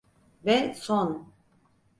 [0.45, 1.27] Ve son.